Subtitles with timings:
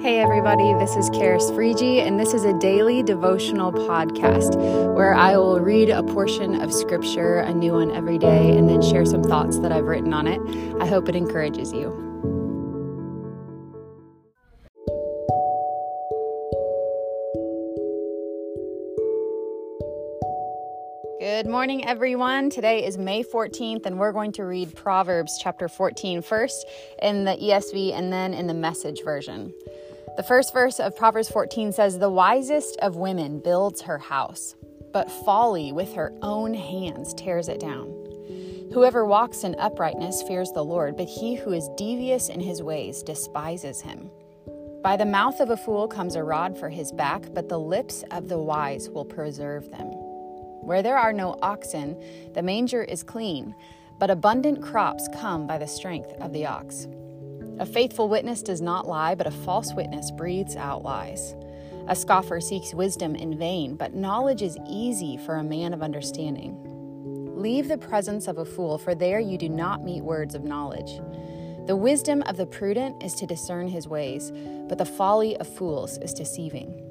[0.00, 4.54] Hey, everybody, this is Karis Frigi, and this is a daily devotional podcast
[4.94, 8.80] where I will read a portion of scripture, a new one every day, and then
[8.80, 10.40] share some thoughts that I've written on it.
[10.80, 12.08] I hope it encourages you.
[21.20, 22.50] Good morning, everyone.
[22.50, 26.66] Today is May 14th, and we're going to read Proverbs chapter 14 first
[27.02, 29.52] in the ESV and then in the message version.
[30.18, 34.56] The first verse of Proverbs 14 says, The wisest of women builds her house,
[34.92, 37.86] but folly with her own hands tears it down.
[38.74, 43.04] Whoever walks in uprightness fears the Lord, but he who is devious in his ways
[43.04, 44.10] despises him.
[44.82, 48.02] By the mouth of a fool comes a rod for his back, but the lips
[48.10, 49.86] of the wise will preserve them.
[49.86, 51.96] Where there are no oxen,
[52.34, 53.54] the manger is clean,
[54.00, 56.88] but abundant crops come by the strength of the ox.
[57.60, 61.34] A faithful witness does not lie, but a false witness breathes out lies.
[61.88, 66.56] A scoffer seeks wisdom in vain, but knowledge is easy for a man of understanding.
[67.34, 71.00] Leave the presence of a fool, for there you do not meet words of knowledge.
[71.66, 74.30] The wisdom of the prudent is to discern his ways,
[74.68, 76.84] but the folly of fools is deceiving.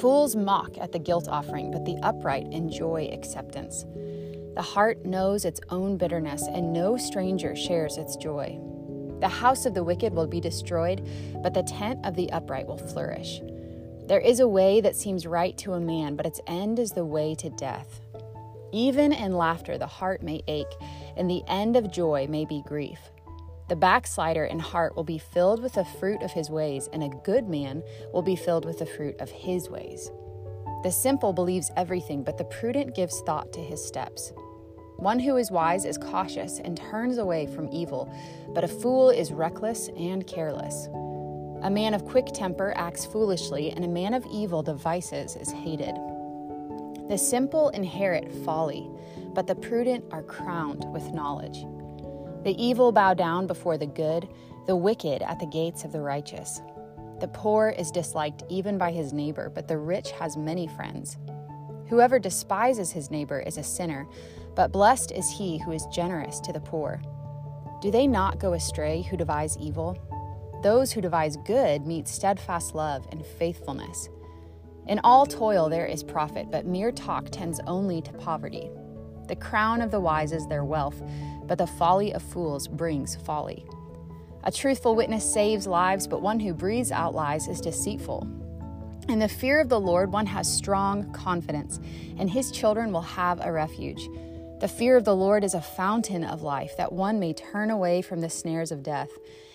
[0.00, 3.84] Fools mock at the guilt offering, but the upright enjoy acceptance.
[4.54, 8.58] The heart knows its own bitterness, and no stranger shares its joy.
[9.20, 11.08] The house of the wicked will be destroyed,
[11.42, 13.40] but the tent of the upright will flourish.
[14.06, 17.04] There is a way that seems right to a man, but its end is the
[17.04, 18.00] way to death.
[18.72, 20.66] Even in laughter, the heart may ache,
[21.16, 22.98] and the end of joy may be grief.
[23.68, 27.10] The backslider in heart will be filled with the fruit of his ways, and a
[27.24, 27.82] good man
[28.14, 30.10] will be filled with the fruit of his ways.
[30.82, 34.32] The simple believes everything, but the prudent gives thought to his steps.
[34.98, 38.12] One who is wise is cautious and turns away from evil,
[38.52, 40.88] but a fool is reckless and careless.
[41.62, 45.94] A man of quick temper acts foolishly, and a man of evil devices is hated.
[47.08, 48.90] The simple inherit folly,
[49.34, 51.64] but the prudent are crowned with knowledge.
[52.42, 54.28] The evil bow down before the good,
[54.66, 56.60] the wicked at the gates of the righteous.
[57.20, 61.16] The poor is disliked even by his neighbor, but the rich has many friends.
[61.88, 64.06] Whoever despises his neighbor is a sinner,
[64.54, 67.00] but blessed is he who is generous to the poor.
[67.80, 69.96] Do they not go astray who devise evil?
[70.62, 74.08] Those who devise good meet steadfast love and faithfulness.
[74.86, 78.70] In all toil there is profit, but mere talk tends only to poverty.
[79.28, 81.00] The crown of the wise is their wealth,
[81.46, 83.64] but the folly of fools brings folly.
[84.44, 88.26] A truthful witness saves lives, but one who breathes out lies is deceitful.
[89.08, 91.80] In the fear of the Lord, one has strong confidence,
[92.18, 94.06] and his children will have a refuge.
[94.60, 98.02] The fear of the Lord is a fountain of life, that one may turn away
[98.02, 99.08] from the snares of death.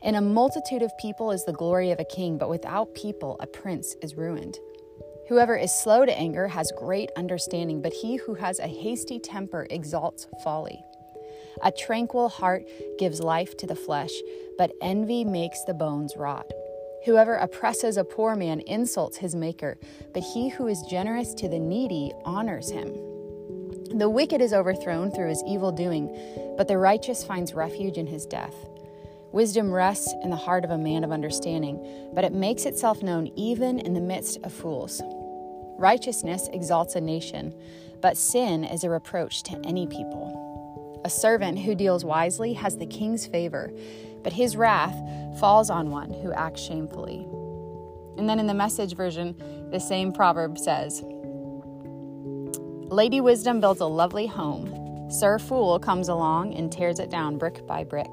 [0.00, 3.46] In a multitude of people is the glory of a king, but without people a
[3.46, 4.58] prince is ruined.
[5.28, 9.66] Whoever is slow to anger has great understanding, but he who has a hasty temper
[9.68, 10.82] exalts folly.
[11.62, 12.64] A tranquil heart
[12.98, 14.12] gives life to the flesh,
[14.56, 16.50] but envy makes the bones rot.
[17.04, 19.78] Whoever oppresses a poor man insults his maker,
[20.14, 22.94] but he who is generous to the needy honors him.
[23.98, 26.08] The wicked is overthrown through his evil doing,
[26.56, 28.54] but the righteous finds refuge in his death.
[29.32, 33.26] Wisdom rests in the heart of a man of understanding, but it makes itself known
[33.36, 35.02] even in the midst of fools.
[35.76, 37.52] Righteousness exalts a nation,
[38.00, 41.02] but sin is a reproach to any people.
[41.04, 43.70] A servant who deals wisely has the king's favor,
[44.24, 44.96] but his wrath
[45.38, 47.28] falls on one who acts shamefully.
[48.16, 49.36] And then in the message version,
[49.70, 51.02] the same proverb says,
[52.90, 55.10] Lady Wisdom builds a lovely home.
[55.10, 58.12] Sir Fool comes along and tears it down brick by brick.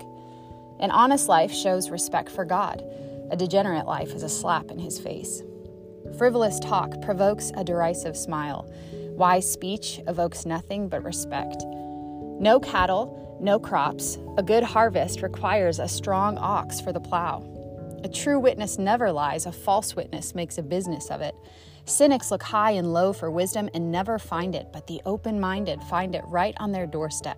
[0.79, 2.83] An honest life shows respect for God.
[3.31, 5.41] A degenerate life is a slap in his face.
[6.17, 8.69] Frivolous talk provokes a derisive smile.
[9.15, 11.63] Wise speech evokes nothing but respect.
[12.39, 14.17] No cattle, no crops.
[14.37, 17.43] A good harvest requires a strong ox for the plow.
[18.03, 21.35] A true witness never lies, a false witness makes a business of it.
[21.85, 25.81] Cynics look high and low for wisdom and never find it, but the open minded
[25.83, 27.37] find it right on their doorstep.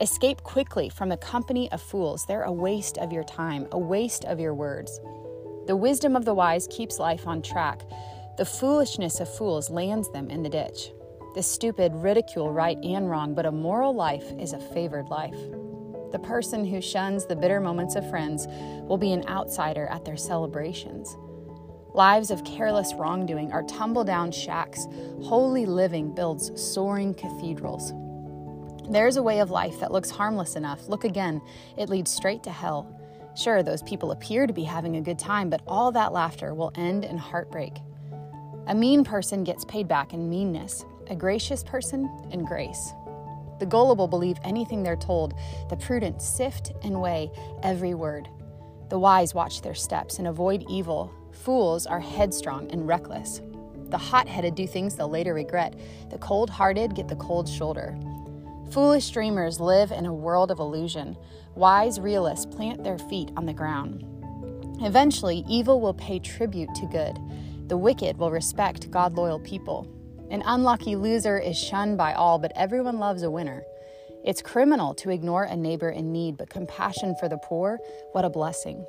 [0.00, 2.24] Escape quickly from the company of fools.
[2.26, 5.00] They're a waste of your time, a waste of your words.
[5.66, 7.82] The wisdom of the wise keeps life on track.
[8.38, 10.92] The foolishness of fools lands them in the ditch.
[11.34, 15.36] The stupid ridicule right and wrong, but a moral life is a favored life.
[16.10, 20.16] The person who shuns the bitter moments of friends will be an outsider at their
[20.16, 21.16] celebrations.
[21.92, 24.86] Lives of careless wrongdoing are tumble down shacks.
[25.22, 27.92] Holy living builds soaring cathedrals.
[28.90, 30.88] There's a way of life that looks harmless enough.
[30.88, 31.42] Look again,
[31.76, 32.94] it leads straight to hell.
[33.36, 36.72] Sure, those people appear to be having a good time, but all that laughter will
[36.74, 37.74] end in heartbreak.
[38.66, 42.92] A mean person gets paid back in meanness, a gracious person in grace.
[43.58, 45.34] The gullible believe anything they're told,
[45.68, 47.30] the prudent sift and weigh
[47.62, 48.28] every word.
[48.88, 51.12] The wise watch their steps and avoid evil.
[51.32, 53.42] Fools are headstrong and reckless.
[53.90, 55.78] The hot headed do things they'll later regret.
[56.10, 57.98] The cold hearted get the cold shoulder.
[58.70, 61.16] Foolish dreamers live in a world of illusion.
[61.54, 64.04] Wise realists plant their feet on the ground.
[64.80, 67.18] Eventually, evil will pay tribute to good.
[67.68, 69.88] The wicked will respect God loyal people.
[70.30, 73.64] An unlucky loser is shunned by all, but everyone loves a winner.
[74.24, 77.78] It's criminal to ignore a neighbor in need, but compassion for the poor,
[78.12, 78.84] what a blessing.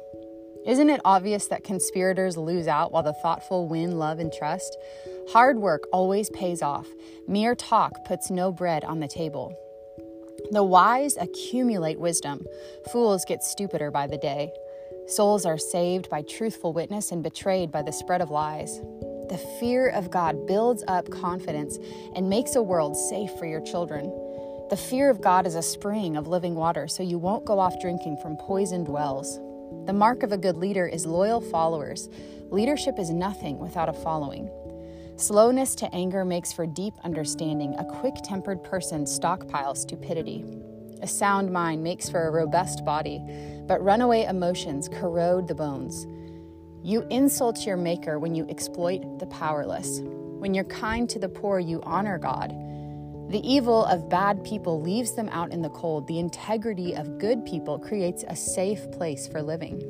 [0.65, 4.77] Isn't it obvious that conspirators lose out while the thoughtful win love and trust?
[5.31, 6.87] Hard work always pays off.
[7.27, 9.55] Mere talk puts no bread on the table.
[10.51, 12.45] The wise accumulate wisdom.
[12.91, 14.51] Fools get stupider by the day.
[15.07, 18.81] Souls are saved by truthful witness and betrayed by the spread of lies.
[19.29, 21.77] The fear of God builds up confidence
[22.15, 24.11] and makes a world safe for your children.
[24.71, 27.79] The fear of God is a spring of living water, so you won't go off
[27.79, 29.39] drinking from poisoned wells.
[29.85, 32.09] The mark of a good leader is loyal followers.
[32.49, 34.49] Leadership is nothing without a following.
[35.17, 37.75] Slowness to anger makes for deep understanding.
[37.77, 40.43] A quick tempered person stockpiles stupidity.
[41.01, 43.21] A sound mind makes for a robust body,
[43.67, 46.07] but runaway emotions corrode the bones.
[46.81, 49.99] You insult your Maker when you exploit the powerless.
[50.03, 52.51] When you're kind to the poor, you honor God.
[53.29, 56.07] The evil of bad people leaves them out in the cold.
[56.07, 59.83] The integrity of good people creates a safe place for living.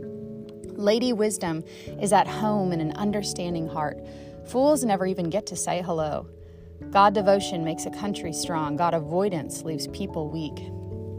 [0.75, 1.63] Lady wisdom
[2.01, 3.99] is at home in an understanding heart.
[4.47, 6.27] Fools never even get to say hello.
[6.89, 8.75] God devotion makes a country strong.
[8.75, 10.71] God avoidance leaves people weak.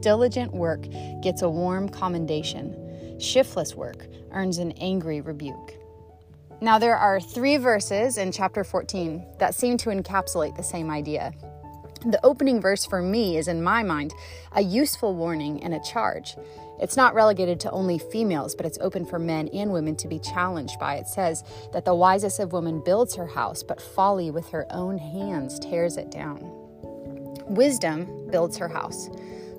[0.03, 0.85] Diligent work
[1.23, 2.75] gets a warm commendation.
[3.21, 5.75] Shiftless work earns an angry rebuke.
[6.63, 11.33] Now, there are three verses in chapter 14 that seem to encapsulate the same idea.
[12.07, 14.15] The opening verse for me is, in my mind,
[14.53, 16.35] a useful warning and a charge.
[16.81, 20.19] It's not relegated to only females, but it's open for men and women to be
[20.19, 20.95] challenged by.
[20.95, 21.45] It says
[21.75, 25.99] that the wisest of women builds her house, but folly with her own hands tears
[25.99, 26.41] it down.
[27.49, 29.11] Wisdom builds her house,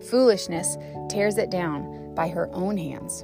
[0.10, 0.78] foolishness
[1.10, 3.24] tears it down by her own hands.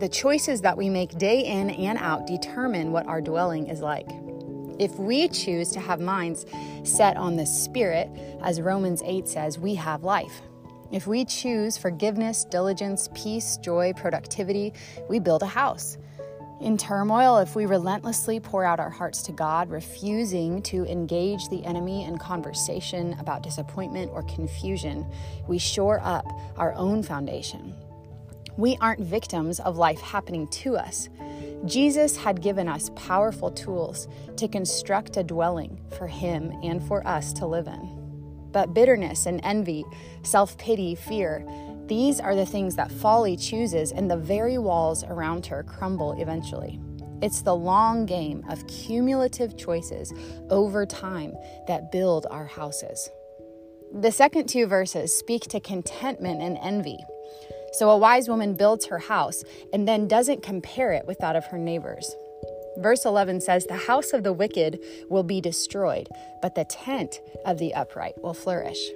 [0.00, 4.08] The choices that we make day in and out determine what our dwelling is like.
[4.80, 6.46] If we choose to have minds
[6.82, 8.10] set on the Spirit,
[8.42, 10.42] as Romans 8 says, we have life.
[10.90, 14.72] If we choose forgiveness, diligence, peace, joy, productivity,
[15.08, 15.96] we build a house.
[16.60, 21.64] In turmoil, if we relentlessly pour out our hearts to God, refusing to engage the
[21.64, 25.06] enemy in conversation about disappointment or confusion,
[25.46, 26.26] we shore up
[26.56, 27.74] our own foundation.
[28.56, 31.08] We aren't victims of life happening to us.
[31.64, 34.06] Jesus had given us powerful tools
[34.36, 38.48] to construct a dwelling for Him and for us to live in.
[38.52, 39.84] But bitterness and envy,
[40.22, 41.44] self pity, fear,
[41.86, 46.80] these are the things that folly chooses, and the very walls around her crumble eventually.
[47.20, 50.12] It's the long game of cumulative choices
[50.50, 51.34] over time
[51.66, 53.10] that build our houses.
[53.92, 56.98] The second two verses speak to contentment and envy.
[57.74, 59.42] So a wise woman builds her house
[59.72, 62.14] and then doesn't compare it with that of her neighbors.
[62.76, 66.08] Verse 11 says, The house of the wicked will be destroyed,
[66.42, 68.90] but the tent of the upright will flourish.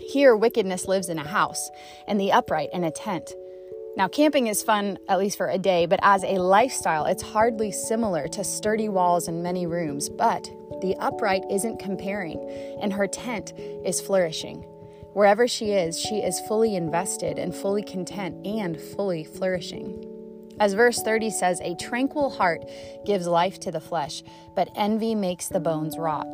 [0.00, 1.70] Here, wickedness lives in a house,
[2.06, 3.32] and the upright in a tent.
[3.96, 7.70] Now, camping is fun, at least for a day, but as a lifestyle, it's hardly
[7.70, 10.08] similar to sturdy walls and many rooms.
[10.08, 10.44] But
[10.80, 12.40] the upright isn't comparing,
[12.80, 13.52] and her tent
[13.84, 14.64] is flourishing.
[15.14, 20.04] Wherever she is, she is fully invested and fully content and fully flourishing.
[20.58, 22.64] As verse 30 says, a tranquil heart
[23.06, 24.24] gives life to the flesh,
[24.56, 26.26] but envy makes the bones rot.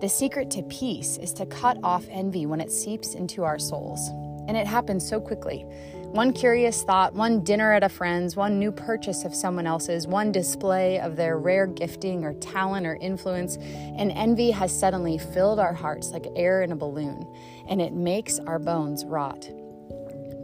[0.00, 4.08] The secret to peace is to cut off envy when it seeps into our souls.
[4.48, 5.64] And it happens so quickly.
[6.12, 10.32] One curious thought, one dinner at a friend's, one new purchase of someone else's, one
[10.32, 15.74] display of their rare gifting or talent or influence, and envy has suddenly filled our
[15.74, 17.26] hearts like air in a balloon,
[17.68, 19.50] and it makes our bones rot.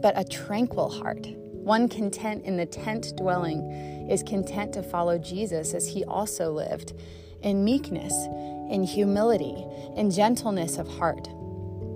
[0.03, 5.73] But a tranquil heart, one content in the tent dwelling, is content to follow Jesus
[5.73, 6.93] as he also lived,
[7.41, 8.13] in meekness,
[8.69, 11.27] in humility, in gentleness of heart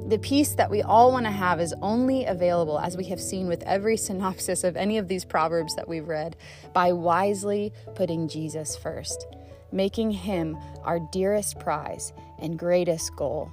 [0.10, 3.46] the peace that we all want to have is only available, as we have seen
[3.46, 6.36] with every synopsis of any of these proverbs that we've read,
[6.74, 9.28] by wisely putting Jesus first,
[9.72, 13.52] making him our dearest prize and greatest goal,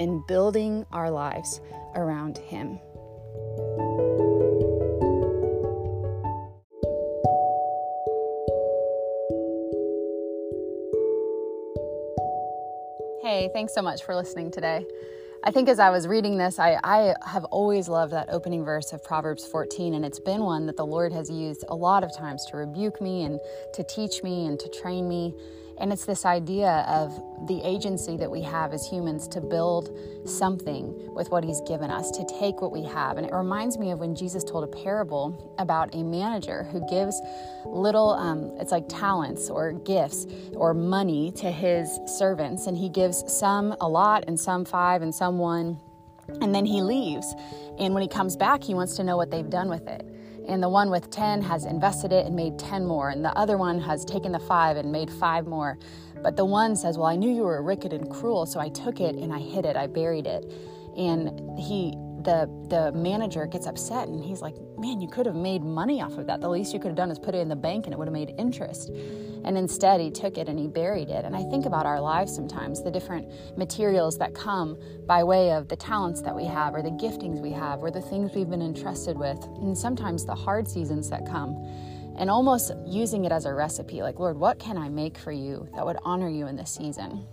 [0.00, 1.60] and building our lives
[1.94, 2.80] around him.
[13.22, 14.84] Hey, thanks so much for listening today.
[15.46, 18.94] I think as I was reading this, I, I have always loved that opening verse
[18.94, 22.16] of Proverbs 14, and it's been one that the Lord has used a lot of
[22.16, 23.38] times to rebuke me and
[23.74, 25.34] to teach me and to train me
[25.78, 27.12] and it's this idea of
[27.48, 32.10] the agency that we have as humans to build something with what He's given us,
[32.12, 33.16] to take what we have.
[33.16, 37.20] And it reminds me of when Jesus told a parable about a manager who gives
[37.66, 42.66] little, um, it's like talents or gifts or money to his servants.
[42.66, 45.78] And he gives some a lot, and some five, and some one.
[46.40, 47.34] And then he leaves.
[47.78, 50.13] And when he comes back, he wants to know what they've done with it
[50.48, 53.56] and the one with 10 has invested it and made 10 more, and the other
[53.56, 55.78] one has taken the five and made five more.
[56.22, 59.00] But the one says, Well, I knew you were wicked and cruel, so I took
[59.00, 60.50] it and I hid it, I buried it.
[60.96, 61.94] And he
[62.24, 66.16] the the manager gets upset and he's like, "Man, you could have made money off
[66.18, 66.40] of that.
[66.40, 68.08] The least you could have done is put it in the bank and it would
[68.08, 68.90] have made interest."
[69.44, 71.24] And instead, he took it and he buried it.
[71.26, 73.28] And I think about our lives sometimes, the different
[73.58, 77.52] materials that come by way of the talents that we have or the giftings we
[77.52, 81.54] have or the things we've been entrusted with, and sometimes the hard seasons that come.
[82.16, 85.68] And almost using it as a recipe, like, Lord, what can I make for you
[85.74, 87.26] that would honor you in this season?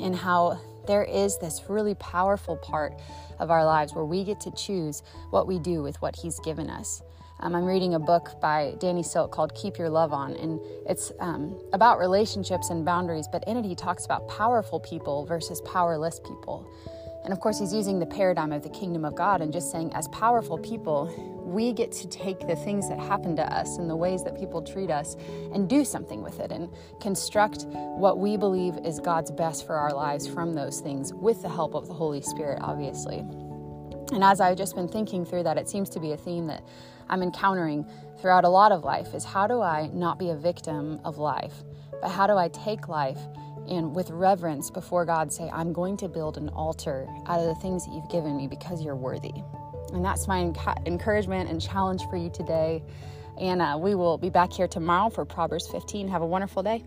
[0.00, 2.94] And how there is this really powerful part
[3.38, 6.70] of our lives where we get to choose what we do with what He's given
[6.70, 7.02] us.
[7.40, 11.12] Um, I'm reading a book by Danny Silk called Keep Your Love On, and it's
[11.20, 16.18] um, about relationships and boundaries, but in it, he talks about powerful people versus powerless
[16.20, 16.66] people.
[17.24, 19.92] And of course, he's using the paradigm of the kingdom of God and just saying,
[19.94, 21.12] as powerful people,
[21.46, 24.60] we get to take the things that happen to us and the ways that people
[24.60, 25.14] treat us
[25.52, 26.68] and do something with it and
[27.00, 31.48] construct what we believe is God's best for our lives from those things with the
[31.48, 33.18] help of the Holy Spirit, obviously.
[34.12, 36.64] And as I've just been thinking through that, it seems to be a theme that
[37.08, 37.86] I'm encountering
[38.20, 41.54] throughout a lot of life is how do I not be a victim of life,
[42.02, 43.18] but how do I take life
[43.68, 47.54] and with reverence before God say, I'm going to build an altar out of the
[47.56, 49.32] things that you've given me because you're worthy.
[49.96, 50.52] And that's my
[50.84, 52.82] encouragement and challenge for you today.
[53.40, 56.06] And uh, we will be back here tomorrow for Proverbs 15.
[56.08, 56.84] Have a wonderful day.